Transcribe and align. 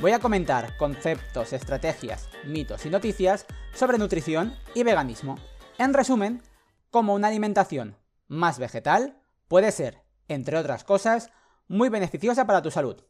voy 0.00 0.12
a 0.12 0.18
comentar 0.18 0.78
conceptos, 0.78 1.52
estrategias, 1.52 2.30
mitos 2.46 2.86
y 2.86 2.90
noticias 2.90 3.44
sobre 3.74 3.98
nutrición 3.98 4.56
y 4.74 4.82
veganismo. 4.82 5.36
En 5.76 5.92
resumen, 5.92 6.42
cómo 6.90 7.12
una 7.12 7.28
alimentación 7.28 7.98
más 8.26 8.58
vegetal 8.58 9.20
puede 9.46 9.70
ser, 9.72 10.02
entre 10.28 10.56
otras 10.56 10.84
cosas, 10.84 11.30
muy 11.68 11.90
beneficiosa 11.90 12.46
para 12.46 12.62
tu 12.62 12.70
salud. 12.70 13.04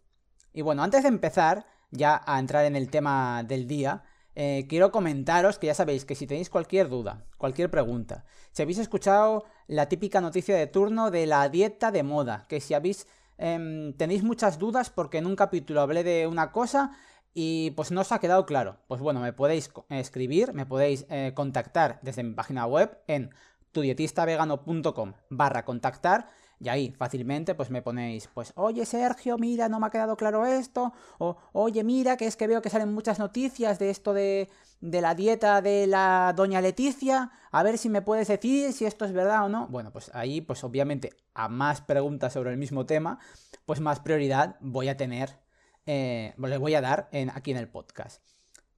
Y 0.52 0.62
bueno, 0.62 0.82
antes 0.82 1.02
de 1.02 1.08
empezar 1.10 1.64
ya 1.92 2.22
a 2.26 2.40
entrar 2.40 2.64
en 2.64 2.74
el 2.74 2.90
tema 2.90 3.44
del 3.44 3.68
día, 3.68 4.02
eh, 4.34 4.66
quiero 4.68 4.90
comentaros 4.90 5.60
que 5.60 5.68
ya 5.68 5.74
sabéis 5.74 6.04
que 6.04 6.16
si 6.16 6.26
tenéis 6.26 6.50
cualquier 6.50 6.88
duda, 6.88 7.24
cualquier 7.36 7.70
pregunta, 7.70 8.24
si 8.50 8.62
habéis 8.62 8.78
escuchado 8.78 9.44
la 9.68 9.88
típica 9.88 10.20
noticia 10.20 10.56
de 10.56 10.66
turno 10.66 11.12
de 11.12 11.26
la 11.26 11.48
dieta 11.48 11.92
de 11.92 12.02
moda, 12.02 12.46
que 12.48 12.60
si 12.60 12.74
habéis 12.74 13.06
Em, 13.40 13.94
tenéis 13.94 14.22
muchas 14.22 14.58
dudas 14.58 14.90
porque 14.90 15.16
en 15.16 15.26
un 15.26 15.34
capítulo 15.34 15.80
hablé 15.80 16.04
de 16.04 16.26
una 16.26 16.52
cosa 16.52 16.92
y 17.32 17.70
pues 17.70 17.90
no 17.90 18.02
os 18.02 18.12
ha 18.12 18.18
quedado 18.18 18.44
claro. 18.44 18.76
Pues 18.86 19.00
bueno, 19.00 19.20
me 19.20 19.32
podéis 19.32 19.72
escribir, 19.88 20.52
me 20.52 20.66
podéis 20.66 21.06
eh, 21.08 21.32
contactar 21.34 21.98
desde 22.02 22.22
mi 22.22 22.34
página 22.34 22.66
web 22.66 22.98
en 23.06 23.30
tudietistavegano.com 23.72 25.14
barra 25.30 25.64
contactar 25.64 26.28
y 26.60 26.68
ahí 26.68 26.92
fácilmente 26.92 27.54
pues 27.54 27.70
me 27.70 27.82
ponéis 27.82 28.28
pues 28.32 28.52
oye 28.56 28.84
Sergio 28.84 29.38
mira 29.38 29.68
no 29.68 29.80
me 29.80 29.86
ha 29.86 29.90
quedado 29.90 30.16
claro 30.16 30.46
esto 30.46 30.92
o 31.18 31.36
oye 31.52 31.82
mira 31.82 32.16
que 32.16 32.26
es 32.26 32.36
que 32.36 32.46
veo 32.46 32.62
que 32.62 32.70
salen 32.70 32.92
muchas 32.92 33.18
noticias 33.18 33.78
de 33.78 33.90
esto 33.90 34.12
de, 34.12 34.48
de 34.80 35.00
la 35.00 35.14
dieta 35.14 35.62
de 35.62 35.86
la 35.86 36.34
doña 36.36 36.60
Leticia 36.60 37.30
a 37.50 37.62
ver 37.62 37.78
si 37.78 37.88
me 37.88 38.02
puedes 38.02 38.28
decir 38.28 38.72
si 38.72 38.84
esto 38.84 39.04
es 39.04 39.12
verdad 39.12 39.46
o 39.46 39.48
no 39.48 39.68
bueno 39.68 39.90
pues 39.90 40.10
ahí 40.14 40.40
pues 40.40 40.62
obviamente 40.62 41.14
a 41.34 41.48
más 41.48 41.80
preguntas 41.80 42.34
sobre 42.34 42.50
el 42.50 42.58
mismo 42.58 42.86
tema 42.86 43.18
pues 43.64 43.80
más 43.80 44.00
prioridad 44.00 44.56
voy 44.60 44.88
a 44.88 44.96
tener 44.96 45.40
eh, 45.86 46.34
le 46.36 46.58
voy 46.58 46.74
a 46.74 46.80
dar 46.80 47.08
en, 47.12 47.30
aquí 47.30 47.50
en 47.50 47.56
el 47.56 47.68
podcast. 47.68 48.22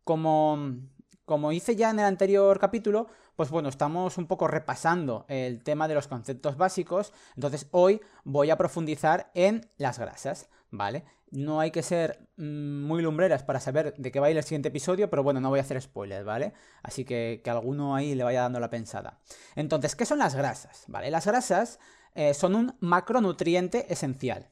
Como 0.04 0.78
como 1.24 1.52
hice 1.52 1.76
ya 1.76 1.90
en 1.90 1.98
el 1.98 2.04
anterior 2.04 2.58
capítulo, 2.58 3.06
pues 3.36 3.50
bueno, 3.50 3.68
estamos 3.68 4.18
un 4.18 4.26
poco 4.26 4.48
repasando 4.48 5.24
el 5.28 5.62
tema 5.62 5.88
de 5.88 5.94
los 5.94 6.08
conceptos 6.08 6.56
básicos, 6.56 7.12
entonces 7.34 7.66
hoy 7.70 8.00
voy 8.24 8.50
a 8.50 8.56
profundizar 8.56 9.30
en 9.34 9.70
las 9.76 9.98
grasas, 9.98 10.48
¿vale? 10.70 11.04
No 11.30 11.60
hay 11.60 11.70
que 11.70 11.82
ser 11.82 12.28
mm, 12.36 12.82
muy 12.84 13.02
lumbreras 13.02 13.42
para 13.42 13.60
saber 13.60 13.94
de 13.96 14.12
qué 14.12 14.20
va 14.20 14.26
a 14.26 14.30
ir 14.30 14.36
el 14.36 14.44
siguiente 14.44 14.68
episodio, 14.68 15.08
pero 15.08 15.22
bueno, 15.22 15.40
no 15.40 15.48
voy 15.48 15.60
a 15.60 15.62
hacer 15.62 15.80
spoilers, 15.80 16.24
¿vale? 16.24 16.52
Así 16.82 17.04
que 17.04 17.40
que 17.42 17.50
alguno 17.50 17.94
ahí 17.94 18.14
le 18.14 18.24
vaya 18.24 18.42
dando 18.42 18.60
la 18.60 18.70
pensada. 18.70 19.18
Entonces, 19.56 19.96
¿qué 19.96 20.04
son 20.04 20.18
las 20.18 20.34
grasas? 20.34 20.84
¿Vale? 20.88 21.10
Las 21.10 21.26
grasas 21.26 21.78
eh, 22.14 22.34
son 22.34 22.54
un 22.54 22.76
macronutriente 22.80 23.90
esencial, 23.90 24.50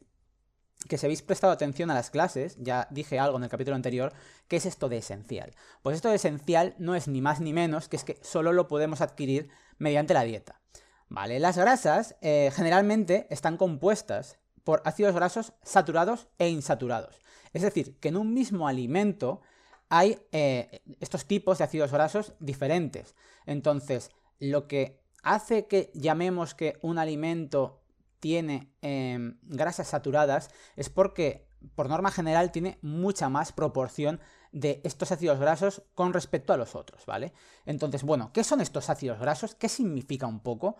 que 0.88 0.98
si 0.98 1.06
habéis 1.06 1.22
prestado 1.22 1.52
atención 1.52 1.90
a 1.90 1.94
las 1.94 2.10
clases, 2.10 2.56
ya 2.58 2.88
dije 2.90 3.18
algo 3.18 3.36
en 3.36 3.44
el 3.44 3.50
capítulo 3.50 3.76
anterior, 3.76 4.12
¿qué 4.48 4.56
es 4.56 4.66
esto 4.66 4.88
de 4.88 4.98
esencial? 4.98 5.54
Pues 5.82 5.96
esto 5.96 6.08
de 6.08 6.16
esencial 6.16 6.74
no 6.78 6.94
es 6.94 7.06
ni 7.08 7.20
más 7.20 7.40
ni 7.40 7.52
menos 7.52 7.88
que 7.88 7.96
es 7.96 8.04
que 8.04 8.18
solo 8.22 8.52
lo 8.52 8.68
podemos 8.68 9.00
adquirir 9.00 9.50
mediante 9.78 10.14
la 10.14 10.24
dieta. 10.24 10.60
¿Vale? 11.08 11.40
Las 11.40 11.58
grasas 11.58 12.16
eh, 12.20 12.50
generalmente 12.54 13.26
están 13.30 13.56
compuestas 13.56 14.38
por 14.62 14.82
ácidos 14.84 15.14
grasos 15.14 15.52
saturados 15.62 16.28
e 16.38 16.48
insaturados. 16.48 17.20
Es 17.52 17.62
decir, 17.62 17.96
que 17.98 18.08
en 18.08 18.16
un 18.16 18.32
mismo 18.32 18.68
alimento 18.68 19.40
hay 19.88 20.20
eh, 20.30 20.82
estos 21.00 21.26
tipos 21.26 21.58
de 21.58 21.64
ácidos 21.64 21.90
grasos 21.90 22.34
diferentes. 22.38 23.16
Entonces, 23.44 24.12
lo 24.38 24.68
que 24.68 25.00
hace 25.22 25.66
que 25.66 25.90
llamemos 25.94 26.54
que 26.54 26.78
un 26.80 26.98
alimento 26.98 27.79
tiene 28.20 28.72
em, 28.82 29.38
grasas 29.42 29.88
saturadas 29.88 30.50
es 30.76 30.88
porque, 30.90 31.48
por 31.74 31.88
norma 31.88 32.10
general, 32.10 32.52
tiene 32.52 32.78
mucha 32.82 33.28
más 33.28 33.52
proporción 33.52 34.20
de 34.52 34.80
estos 34.84 35.10
ácidos 35.12 35.38
grasos 35.38 35.82
con 35.94 36.12
respecto 36.12 36.52
a 36.52 36.56
los 36.56 36.74
otros, 36.74 37.06
¿vale? 37.06 37.32
Entonces, 37.66 38.02
bueno, 38.02 38.30
¿qué 38.32 38.44
son 38.44 38.60
estos 38.60 38.90
ácidos 38.90 39.18
grasos? 39.18 39.54
¿Qué 39.54 39.68
significa 39.68 40.26
un 40.26 40.40
poco? 40.40 40.76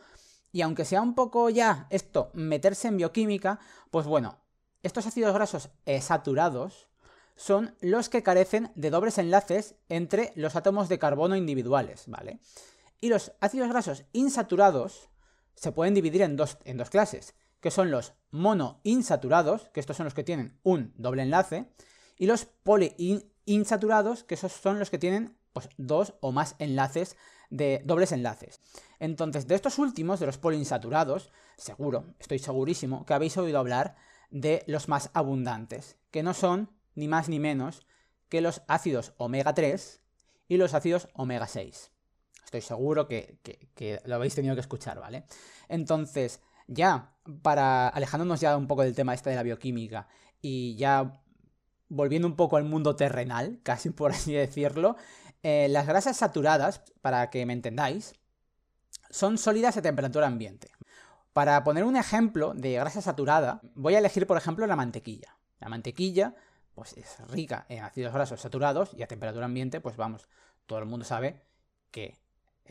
Y 0.53 0.63
aunque 0.63 0.85
sea 0.85 1.03
un 1.03 1.15
poco 1.15 1.51
ya 1.51 1.87
esto 1.91 2.31
meterse 2.35 2.89
en 2.89 2.97
bioquímica, 2.97 3.61
pues 3.91 4.07
bueno, 4.07 4.39
estos 4.83 5.07
ácidos 5.07 5.35
grasos 5.35 5.71
eh, 5.87 6.01
saturados 6.01 6.89
son 7.37 7.75
los 7.81 8.09
que 8.09 8.23
carecen 8.23 8.73
de 8.75 8.91
dobles 8.91 9.19
enlaces 9.19 9.77
entre 9.89 10.33
los 10.35 10.57
átomos 10.57 10.89
de 10.89 10.99
carbono 10.99 11.37
individuales, 11.37 12.05
¿vale? 12.07 12.41
Y 13.01 13.09
los 13.09 13.33
ácidos 13.41 13.69
grasos 13.69 14.05
insaturados 14.13 15.10
se 15.61 15.73
pueden 15.73 15.93
dividir 15.93 16.23
en 16.23 16.37
dos, 16.37 16.57
en 16.65 16.79
dos 16.79 16.89
clases, 16.89 17.35
que 17.61 17.71
son 17.71 17.91
los 17.91 18.15
monoinsaturados, 18.31 19.69
que 19.75 19.81
estos 19.81 19.99
son 19.99 20.05
los 20.05 20.15
que 20.15 20.25
tienen 20.25 20.59
un 20.63 20.95
doble 20.97 21.23
enlace, 21.23 21.67
y 22.17 22.25
los 22.25 22.47
poliinsaturados, 22.47 24.25
que 24.25 24.37
esos 24.37 24.53
son 24.53 24.79
los 24.79 24.89
que 24.89 24.99
tienen 24.99 25.37
pues, 25.53 25.69
dos 25.77 26.15
o 26.21 26.33
más 26.33 26.57
enlaces 26.59 27.15
de 27.51 27.83
dobles 27.85 28.13
enlaces. 28.13 28.61
Entonces, 29.01 29.47
de 29.47 29.55
estos 29.55 29.79
últimos, 29.79 30.19
de 30.19 30.27
los 30.27 30.39
poliinsaturados, 30.39 31.31
seguro, 31.59 32.15
estoy 32.19 32.39
segurísimo, 32.39 33.05
que 33.05 33.13
habéis 33.13 33.37
oído 33.37 33.59
hablar 33.59 33.97
de 34.31 34.65
los 34.67 34.89
más 34.89 35.11
abundantes, 35.13 35.99
que 36.11 36.23
no 36.23 36.33
son 36.33 36.71
ni 36.95 37.07
más 37.07 37.29
ni 37.29 37.39
menos 37.39 37.87
que 38.31 38.41
los 38.41 38.63
ácidos 38.67 39.13
omega 39.19 39.53
3 39.53 40.01
y 40.49 40.57
los 40.57 40.73
ácidos 40.73 41.09
omega 41.13 41.47
6. 41.47 41.91
Estoy 42.51 42.63
seguro 42.63 43.07
que, 43.07 43.39
lo 44.07 44.17
habéis 44.17 44.35
tenido 44.35 44.57
que 44.57 44.61
escuchar, 44.61 44.99
¿vale? 44.99 45.23
Entonces, 45.69 46.41
ya 46.67 47.13
para 47.43 47.87
alejándonos 47.87 48.41
ya 48.41 48.57
un 48.57 48.67
poco 48.67 48.83
del 48.83 48.93
tema 48.93 49.15
este 49.15 49.31
de 49.31 49.37
la 49.37 49.45
bioquímica 49.45 50.09
y 50.43 50.75
ya 50.75 51.23
volviendo 51.89 52.27
un 52.27 52.35
poco 52.35 52.57
al 52.57 52.65
mundo 52.65 52.97
terrenal, 52.97 53.61
casi 53.63 53.91
por 53.91 54.11
así 54.11 54.33
decirlo, 54.33 54.97
eh, 55.45 55.69
las 55.71 55.87
grasas 55.87 56.17
saturadas, 56.17 56.83
para 57.01 57.31
que 57.31 57.47
me 57.47 57.53
entendáis, 57.53 58.15
son 59.11 59.39
sólidas 59.39 59.77
a 59.77 59.83
temperatura 59.83 60.27
ambiente. 60.27 60.73
Para 61.33 61.63
poner 61.63 61.85
un 61.85 61.95
ejemplo 61.95 62.53
de 62.53 62.73
grasa 62.73 63.01
saturada, 63.01 63.61
voy 63.77 63.95
a 63.95 63.99
elegir, 63.99 64.27
por 64.27 64.37
ejemplo, 64.37 64.67
la 64.67 64.75
mantequilla. 64.75 65.37
La 65.61 65.69
mantequilla, 65.69 66.35
pues 66.75 66.95
es 66.95 67.17
rica 67.29 67.65
en 67.69 67.85
ácidos 67.85 68.13
grasos 68.13 68.41
saturados 68.41 68.93
y 68.93 69.05
a 69.05 69.07
temperatura 69.07 69.45
ambiente, 69.45 69.81
pues 69.81 69.97
vamos, 69.97 70.27
todo 70.67 70.81
el 70.81 70.87
mundo 70.87 71.05
sabe 71.05 71.45
que 71.93 72.19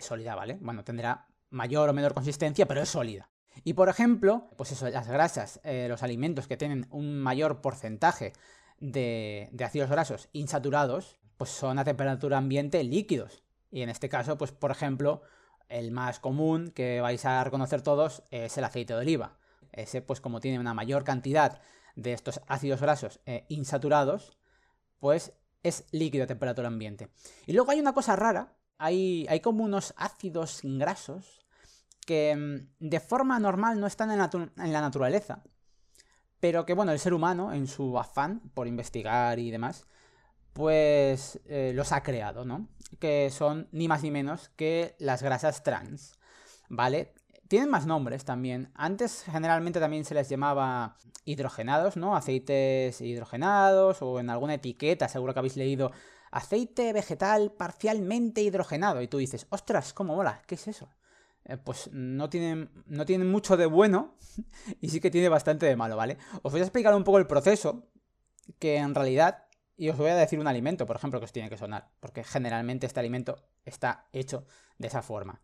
sólida, 0.01 0.35
¿vale? 0.35 0.57
Bueno, 0.61 0.83
tendrá 0.83 1.27
mayor 1.49 1.89
o 1.89 1.93
menor 1.93 2.13
consistencia, 2.13 2.67
pero 2.67 2.81
es 2.81 2.89
sólida. 2.89 3.29
Y 3.63 3.73
por 3.73 3.89
ejemplo, 3.89 4.49
pues 4.57 4.71
eso, 4.71 4.89
las 4.89 5.07
grasas, 5.07 5.59
eh, 5.63 5.87
los 5.89 6.03
alimentos 6.03 6.47
que 6.47 6.57
tienen 6.57 6.87
un 6.91 7.19
mayor 7.19 7.61
porcentaje 7.61 8.33
de, 8.79 9.49
de, 9.51 9.65
ácidos 9.65 9.89
grasos 9.89 10.29
insaturados, 10.31 11.19
pues 11.37 11.49
son 11.49 11.79
a 11.79 11.83
temperatura 11.83 12.37
ambiente 12.37 12.83
líquidos. 12.83 13.43
Y 13.71 13.81
en 13.81 13.89
este 13.89 14.09
caso, 14.09 14.37
pues 14.37 14.51
por 14.51 14.71
ejemplo, 14.71 15.21
el 15.67 15.91
más 15.91 16.19
común 16.19 16.71
que 16.71 17.01
vais 17.01 17.23
a 17.25 17.43
reconocer 17.43 17.81
todos 17.81 18.23
es 18.31 18.57
el 18.57 18.63
aceite 18.63 18.93
de 18.93 18.99
oliva. 18.99 19.37
Ese, 19.71 20.01
pues 20.01 20.21
como 20.21 20.39
tiene 20.39 20.59
una 20.59 20.73
mayor 20.73 21.03
cantidad 21.03 21.61
de 21.95 22.13
estos 22.13 22.41
ácidos 22.47 22.81
grasos 22.81 23.19
eh, 23.25 23.45
insaturados, 23.49 24.37
pues 24.99 25.33
es 25.63 25.85
líquido 25.91 26.23
a 26.23 26.27
temperatura 26.27 26.67
ambiente. 26.67 27.09
Y 27.45 27.53
luego 27.53 27.71
hay 27.71 27.79
una 27.79 27.93
cosa 27.93 28.15
rara, 28.15 28.53
hay, 28.79 29.41
como 29.43 29.63
unos 29.63 29.93
ácidos 29.97 30.61
grasos 30.63 31.45
que 32.07 32.35
mm, 32.35 32.87
de 32.87 32.99
forma 32.99 33.37
normal 33.39 33.79
no 33.79 33.85
están 33.85 34.09
en, 34.11 34.17
la 34.71 34.81
naturaleza, 34.81 35.43
pero 36.39 36.65
que 36.65 36.73
bueno, 36.73 36.91
el 36.91 36.99
ser 36.99 37.13
humano, 37.13 37.53
en 37.53 37.67
su 37.67 37.99
afán 37.99 38.39
por 38.53 38.67
investigar 38.67 39.37
y 39.37 39.51
demás, 39.51 39.85
pues 40.53 41.39
eh, 41.45 41.73
los 41.75 41.91
ha 41.91 42.01
creado, 42.01 42.45
¿no? 42.45 42.69
Que 42.99 43.29
son 43.29 43.67
ni 43.71 43.87
más 43.87 44.01
ni 44.01 44.11
menos 44.11 44.49
que 44.55 44.95
las 44.97 45.21
grasas 45.21 45.61
trans, 45.61 46.17
¿vale? 46.69 47.13
Tienen 47.49 47.69
más 47.69 47.85
nombres 47.85 48.25
también. 48.25 48.71
Antes 48.75 49.23
generalmente 49.23 49.79
también 49.79 50.05
se 50.05 50.15
les 50.15 50.29
llamaba 50.29 50.95
hidrogenados, 51.25 51.97
¿no? 51.97 52.15
Aceites 52.15 53.01
hidrogenados 53.01 54.01
o 54.01 54.19
en 54.19 54.29
alguna 54.29 54.55
etiqueta, 54.55 55.09
seguro 55.09 55.33
que 55.33 55.39
habéis 55.39 55.57
leído 55.57 55.91
aceite 56.31 56.93
vegetal 56.93 57.51
parcialmente 57.51 58.41
hidrogenado 58.41 59.01
y 59.01 59.07
tú 59.07 59.17
dices, 59.17 59.47
ostras, 59.49 59.93
¿cómo 59.93 60.15
mola? 60.15 60.41
¿Qué 60.47 60.55
es 60.55 60.67
eso? 60.67 60.89
Eh, 61.45 61.57
pues 61.57 61.89
no 61.91 62.29
tienen, 62.29 62.69
no 62.85 63.05
tienen 63.05 63.31
mucho 63.31 63.57
de 63.57 63.65
bueno 63.65 64.15
y 64.81 64.89
sí 64.89 64.99
que 64.99 65.11
tiene 65.11 65.29
bastante 65.29 65.65
de 65.65 65.75
malo, 65.75 65.97
¿vale? 65.97 66.17
Os 66.43 66.51
voy 66.51 66.61
a 66.61 66.65
explicar 66.65 66.93
un 66.93 67.03
poco 67.03 67.17
el 67.17 67.27
proceso, 67.27 67.87
que 68.57 68.77
en 68.77 68.95
realidad 68.95 69.45
Y 69.77 69.87
os 69.89 69.97
voy 69.97 70.09
a 70.09 70.15
decir 70.15 70.39
un 70.39 70.47
alimento, 70.47 70.85
por 70.85 70.97
ejemplo, 70.97 71.21
que 71.21 71.25
os 71.25 71.31
tiene 71.31 71.49
que 71.49 71.55
sonar, 71.55 71.89
porque 72.01 72.25
generalmente 72.25 72.85
este 72.85 72.99
alimento 72.99 73.45
está 73.63 74.09
hecho 74.11 74.45
de 74.77 74.87
esa 74.87 75.01
forma. 75.01 75.41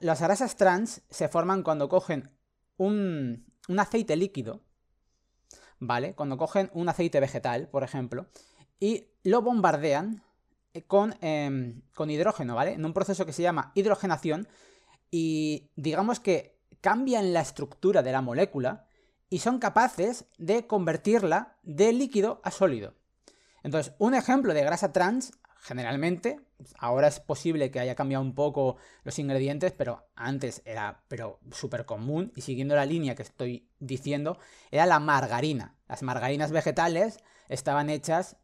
Las 0.00 0.22
grasas 0.22 0.56
trans 0.56 1.02
se 1.10 1.28
forman 1.28 1.62
cuando 1.62 1.90
cogen 1.90 2.30
un, 2.78 3.44
aceite 3.76 4.16
líquido, 4.16 4.62
¿vale? 5.78 6.14
Cuando 6.14 6.38
cogen 6.38 6.70
un 6.72 6.88
aceite 6.88 7.20
vegetal, 7.20 7.68
por 7.68 7.84
ejemplo, 7.84 8.28
y 8.80 9.06
lo 9.22 9.42
bombardean 9.42 10.24
con, 10.86 11.14
em, 11.20 11.82
con 11.94 12.10
hidrógeno, 12.10 12.54
¿vale? 12.54 12.72
En 12.72 12.84
un 12.84 12.92
proceso 12.92 13.26
que 13.26 13.32
se 13.32 13.42
llama 13.42 13.72
hidrogenación 13.74 14.48
y 15.10 15.70
digamos 15.76 16.20
que 16.20 16.58
cambian 16.80 17.32
la 17.32 17.40
estructura 17.40 18.02
de 18.02 18.12
la 18.12 18.22
molécula 18.22 18.86
y 19.28 19.40
son 19.40 19.58
capaces 19.58 20.24
de 20.38 20.66
convertirla 20.66 21.58
de 21.62 21.92
líquido 21.92 22.40
a 22.42 22.50
sólido. 22.50 22.94
Entonces, 23.62 23.94
un 23.98 24.14
ejemplo 24.14 24.54
de 24.54 24.64
grasa 24.64 24.92
trans, 24.92 25.32
generalmente, 25.58 26.40
ahora 26.78 27.08
es 27.08 27.20
posible 27.20 27.70
que 27.70 27.80
haya 27.80 27.94
cambiado 27.94 28.24
un 28.24 28.34
poco 28.34 28.76
los 29.04 29.18
ingredientes, 29.18 29.72
pero 29.72 30.08
antes 30.16 30.62
era 30.64 31.04
súper 31.52 31.84
común 31.84 32.32
y 32.34 32.40
siguiendo 32.40 32.74
la 32.74 32.86
línea 32.86 33.14
que 33.14 33.22
estoy 33.22 33.68
diciendo, 33.78 34.38
era 34.70 34.86
la 34.86 34.98
margarina. 34.98 35.76
Las 35.86 36.02
margarinas 36.02 36.50
vegetales 36.50 37.18
estaban 37.48 37.90
hechas 37.90 38.36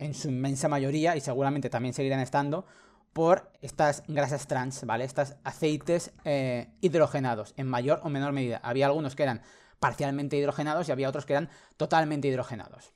en 0.00 0.14
su 0.14 0.28
inmensa 0.28 0.68
mayoría 0.68 1.14
y 1.16 1.20
seguramente 1.20 1.70
también 1.70 1.94
seguirán 1.94 2.20
estando 2.20 2.66
por 3.12 3.52
estas 3.60 4.02
grasas 4.08 4.46
trans, 4.46 4.84
¿vale? 4.84 5.04
Estos 5.04 5.34
aceites 5.44 6.12
eh, 6.24 6.72
hidrogenados 6.80 7.54
en 7.56 7.66
mayor 7.66 8.00
o 8.02 8.08
menor 8.08 8.32
medida. 8.32 8.60
Había 8.62 8.86
algunos 8.86 9.14
que 9.14 9.24
eran 9.24 9.42
parcialmente 9.78 10.36
hidrogenados 10.36 10.88
y 10.88 10.92
había 10.92 11.08
otros 11.08 11.26
que 11.26 11.34
eran 11.34 11.50
totalmente 11.76 12.28
hidrogenados. 12.28 12.92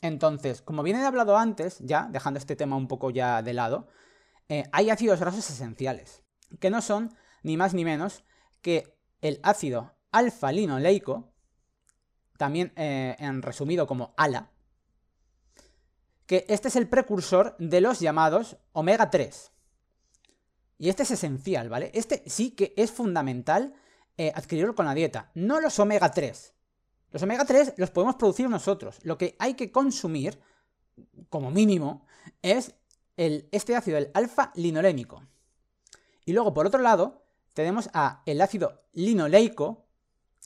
Entonces, 0.00 0.60
como 0.62 0.82
bien 0.82 0.98
he 0.98 1.04
hablado 1.04 1.36
antes, 1.36 1.78
ya 1.80 2.08
dejando 2.10 2.38
este 2.38 2.56
tema 2.56 2.76
un 2.76 2.88
poco 2.88 3.10
ya 3.10 3.42
de 3.42 3.54
lado, 3.54 3.88
eh, 4.48 4.64
hay 4.72 4.90
ácidos 4.90 5.20
grasos 5.20 5.48
esenciales, 5.48 6.22
que 6.60 6.70
no 6.70 6.82
son 6.82 7.16
ni 7.42 7.56
más 7.56 7.72
ni 7.72 7.84
menos 7.84 8.24
que 8.60 8.98
el 9.22 9.40
ácido 9.42 9.94
alfa-linoleico, 10.12 11.32
también 12.36 12.72
eh, 12.76 13.16
en 13.18 13.40
resumido 13.42 13.86
como 13.86 14.12
ALA, 14.16 14.50
que 16.26 16.44
este 16.48 16.68
es 16.68 16.76
el 16.76 16.88
precursor 16.88 17.56
de 17.58 17.80
los 17.80 18.00
llamados 18.00 18.56
omega 18.72 19.10
3. 19.10 19.50
Y 20.78 20.88
este 20.88 21.04
es 21.04 21.10
esencial, 21.12 21.68
¿vale? 21.68 21.90
Este 21.94 22.22
sí 22.26 22.50
que 22.50 22.74
es 22.76 22.90
fundamental 22.90 23.74
eh, 24.16 24.32
adquirirlo 24.34 24.74
con 24.74 24.86
la 24.86 24.94
dieta, 24.94 25.30
no 25.34 25.60
los 25.60 25.78
omega 25.78 26.10
3. 26.10 26.54
Los 27.10 27.22
omega 27.22 27.44
3 27.44 27.74
los 27.76 27.90
podemos 27.90 28.16
producir 28.16 28.48
nosotros. 28.48 28.98
Lo 29.02 29.16
que 29.18 29.36
hay 29.38 29.54
que 29.54 29.70
consumir, 29.70 30.40
como 31.28 31.50
mínimo, 31.50 32.06
es 32.42 32.74
el, 33.16 33.48
este 33.52 33.76
ácido, 33.76 33.98
el 33.98 34.10
alfa-linolénico. 34.14 35.22
Y 36.24 36.32
luego, 36.32 36.54
por 36.54 36.66
otro 36.66 36.80
lado, 36.80 37.24
tenemos 37.52 37.88
a 37.92 38.22
el 38.26 38.40
ácido 38.40 38.82
linoleico, 38.92 39.83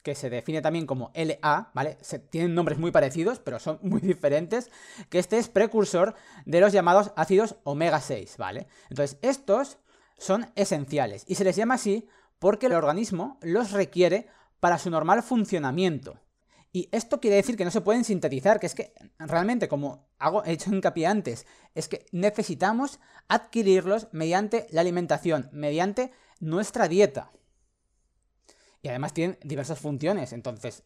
que 0.09 0.15
se 0.15 0.31
define 0.31 0.63
también 0.63 0.87
como 0.87 1.13
LA, 1.15 1.71
¿vale? 1.75 1.99
Se, 2.01 2.19
tienen 2.19 2.55
nombres 2.55 2.79
muy 2.79 2.91
parecidos, 2.91 3.41
pero 3.41 3.59
son 3.59 3.79
muy 3.83 4.01
diferentes, 4.01 4.71
que 5.11 5.19
este 5.19 5.37
es 5.37 5.51
precursor 5.51 6.15
de 6.47 6.63
los 6.63 6.73
llamados 6.73 7.13
ácidos 7.15 7.57
omega 7.63 8.01
6, 8.01 8.39
¿vale? 8.39 8.69
Entonces, 8.89 9.19
estos 9.21 9.77
son 10.17 10.51
esenciales 10.55 11.25
y 11.29 11.35
se 11.35 11.45
les 11.45 11.57
llama 11.57 11.75
así 11.75 12.09
porque 12.39 12.67
el 12.67 12.73
organismo 12.73 13.39
los 13.43 13.73
requiere 13.73 14.29
para 14.61 14.79
su 14.79 14.89
normal 14.89 15.23
funcionamiento. 15.23 16.19
Y 16.73 16.89
esto 16.91 17.21
quiere 17.21 17.37
decir 17.37 17.59
que 17.59 17.67
no 17.67 17.71
se 17.71 17.83
pueden 17.83 18.05
sintetizar, 18.05 18.61
que 18.61 18.67
es 18.67 18.75
que 18.75 18.95
realmente, 19.19 19.69
como 19.69 20.09
he 20.47 20.53
hecho 20.53 20.73
hincapié 20.75 21.07
antes, 21.07 21.45
es 21.75 21.87
que 21.89 22.07
necesitamos 22.13 22.99
adquirirlos 23.29 24.09
mediante 24.13 24.69
la 24.71 24.81
alimentación, 24.81 25.51
mediante 25.53 26.13
nuestra 26.41 26.89
dieta. 26.89 27.31
Y 28.89 28.91
además 28.91 29.13
tienen 29.13 29.39
diversas 29.43 29.79
funciones. 29.79 30.33
Entonces, 30.33 30.83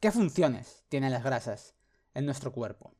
¿qué 0.00 0.10
funciones 0.10 0.84
tienen 0.88 1.12
las 1.12 1.22
grasas 1.22 1.76
en 2.12 2.26
nuestro 2.26 2.50
cuerpo? 2.50 2.92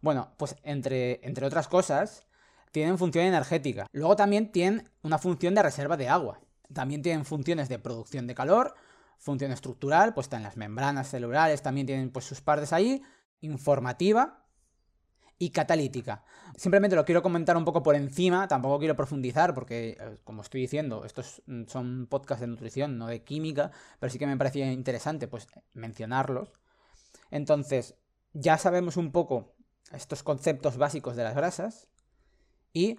Bueno, 0.00 0.34
pues 0.38 0.56
entre, 0.64 1.24
entre 1.24 1.46
otras 1.46 1.68
cosas, 1.68 2.26
tienen 2.72 2.98
función 2.98 3.26
energética. 3.26 3.86
Luego 3.92 4.16
también 4.16 4.50
tienen 4.50 4.90
una 5.02 5.18
función 5.18 5.54
de 5.54 5.62
reserva 5.62 5.96
de 5.96 6.08
agua. 6.08 6.40
También 6.72 7.00
tienen 7.00 7.24
funciones 7.24 7.68
de 7.68 7.78
producción 7.78 8.26
de 8.26 8.34
calor, 8.34 8.74
función 9.18 9.52
estructural, 9.52 10.14
pues 10.14 10.24
están 10.24 10.42
las 10.42 10.56
membranas 10.56 11.08
celulares, 11.08 11.62
también 11.62 11.86
tienen 11.86 12.10
pues 12.10 12.24
sus 12.24 12.40
partes 12.40 12.72
ahí, 12.72 13.04
informativa 13.40 14.47
y 15.38 15.50
catalítica. 15.50 16.24
Simplemente 16.56 16.96
lo 16.96 17.04
quiero 17.04 17.22
comentar 17.22 17.56
un 17.56 17.64
poco 17.64 17.82
por 17.82 17.94
encima, 17.94 18.48
tampoco 18.48 18.78
quiero 18.78 18.96
profundizar 18.96 19.54
porque, 19.54 19.96
eh, 20.00 20.18
como 20.24 20.42
estoy 20.42 20.62
diciendo, 20.62 21.04
estos 21.04 21.42
mm, 21.46 21.64
son 21.66 22.06
podcasts 22.08 22.40
de 22.40 22.48
nutrición, 22.48 22.98
no 22.98 23.06
de 23.06 23.22
química, 23.22 23.70
pero 24.00 24.10
sí 24.10 24.18
que 24.18 24.26
me 24.26 24.36
parecía 24.36 24.70
interesante 24.72 25.28
pues 25.28 25.46
mencionarlos. 25.74 26.52
Entonces, 27.30 27.94
ya 28.32 28.58
sabemos 28.58 28.96
un 28.96 29.12
poco 29.12 29.54
estos 29.92 30.22
conceptos 30.22 30.76
básicos 30.76 31.16
de 31.16 31.24
las 31.24 31.34
grasas 31.34 31.88
y 32.72 32.98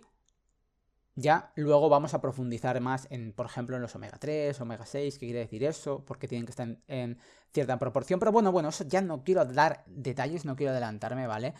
ya 1.20 1.52
luego 1.56 1.90
vamos 1.90 2.14
a 2.14 2.22
profundizar 2.22 2.80
más 2.82 3.08
en, 3.10 3.34
por 3.34 3.46
ejemplo, 3.46 3.76
en 3.76 3.82
los 3.82 3.96
omega 3.96 4.18
3, 4.18 4.60
omega 4.62 4.86
6, 4.86 5.20
qué 5.20 5.26
quiere 5.28 5.40
decir 5.40 5.64
eso, 5.64 6.04
porque 6.06 6.28
tienen 6.28 6.46
que 6.46 6.52
estar 6.52 6.78
en, 6.88 7.18
cierta 7.54 7.78
proporción. 7.78 8.20
Pero 8.20 8.32
bueno, 8.32 8.52
bueno, 8.52 8.70
eso 8.70 8.84
ya 8.88 9.02
no 9.02 9.24
quiero 9.24 9.46
dar 9.46 9.84
detalles, 9.88 10.46
no 10.46 10.56
quiero 10.56 10.72
adelantarme, 10.72 11.28
¿vale? 11.28 11.54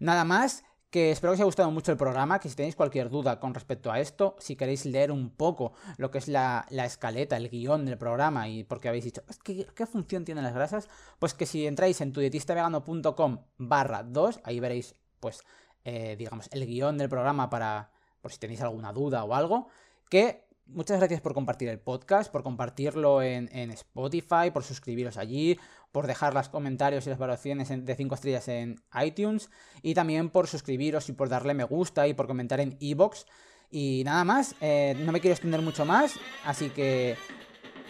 Nada 0.00 0.24
más 0.24 0.64
que 0.90 1.10
espero 1.10 1.30
que 1.30 1.34
os 1.34 1.40
haya 1.40 1.46
gustado 1.46 1.70
mucho 1.70 1.90
el 1.90 1.96
programa, 1.96 2.38
que 2.38 2.50
si 2.50 2.54
tenéis 2.54 2.76
cualquier 2.76 3.08
duda 3.08 3.40
con 3.40 3.54
respecto 3.54 3.90
a 3.90 3.98
esto, 3.98 4.36
si 4.38 4.56
queréis 4.56 4.84
leer 4.84 5.10
un 5.10 5.30
poco 5.30 5.72
lo 5.96 6.10
que 6.10 6.18
es 6.18 6.28
la, 6.28 6.66
escaleta, 6.70 7.38
el 7.38 7.48
guion 7.48 7.86
del 7.86 7.96
programa 7.96 8.46
y 8.48 8.62
porque 8.64 8.88
habéis 8.88 9.04
dicho, 9.04 9.22
¿qué, 9.42 9.66
¿qué, 9.74 9.86
función 9.86 10.26
tienen 10.26 10.44
las 10.44 10.52
grasas? 10.52 10.88
Pues 11.18 11.32
que 11.32 11.46
si 11.46 11.66
entráis 11.66 12.02
en 12.02 12.12
tudietistavegano.com 12.12 13.38
barra 13.56 14.02
2, 14.02 14.40
ahí 14.44 14.60
veréis, 14.60 14.94
pues, 15.18 15.42
eh, 15.84 16.14
digamos, 16.18 16.50
el 16.52 16.66
guion 16.66 16.98
del 16.98 17.08
programa 17.08 17.48
para 17.48 17.91
por 18.22 18.32
si 18.32 18.38
tenéis 18.38 18.62
alguna 18.62 18.92
duda 18.92 19.24
o 19.24 19.34
algo, 19.34 19.68
que 20.08 20.46
muchas 20.66 20.98
gracias 20.98 21.20
por 21.20 21.34
compartir 21.34 21.68
el 21.68 21.78
podcast, 21.78 22.30
por 22.32 22.42
compartirlo 22.42 23.22
en, 23.22 23.70
Spotify, 23.72 24.50
por 24.52 24.64
suscribiros 24.64 25.16
allí, 25.16 25.58
por 25.90 26.06
dejar 26.06 26.32
los 26.32 26.48
comentarios 26.48 27.06
y 27.06 27.10
las 27.10 27.18
valoraciones 27.18 27.68
de 27.68 27.94
5 27.94 28.14
estrellas 28.14 28.48
en 28.48 28.82
iTunes 29.04 29.50
y 29.82 29.94
también 29.94 30.30
por 30.30 30.46
suscribiros 30.46 31.08
y 31.08 31.12
por 31.12 31.28
darle 31.28 31.54
me 31.54 31.64
gusta 31.64 32.06
y 32.08 32.14
por 32.14 32.26
comentar 32.26 32.60
en 32.60 32.76
iBox. 32.80 33.26
Y 33.70 34.02
nada 34.04 34.24
más, 34.24 34.54
eh, 34.60 34.94
no 34.98 35.12
me 35.12 35.20
quiero 35.20 35.32
extender 35.32 35.62
mucho 35.62 35.84
más, 35.84 36.14
así 36.44 36.70
que 36.70 37.16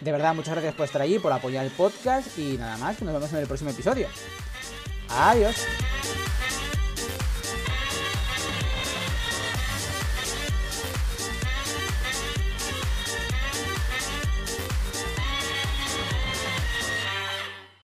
de 0.00 0.12
verdad 0.12 0.34
muchas 0.34 0.54
gracias 0.54 0.74
por 0.74 0.86
estar 0.86 1.02
allí, 1.02 1.18
por 1.18 1.32
apoyar 1.32 1.64
el 1.64 1.72
podcast 1.72 2.38
y 2.38 2.56
nada 2.56 2.76
más, 2.78 3.00
nos 3.02 3.12
vemos 3.12 3.32
en 3.32 3.38
el 3.38 3.46
próximo 3.46 3.70
episodio. 3.70 4.08
Adiós. 5.08 5.66